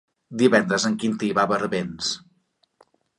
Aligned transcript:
Divendres 0.41 0.87
en 0.89 0.95
Quintí 1.03 1.29
va 1.39 1.43
a 1.43 1.51
Barbens. 1.51 2.09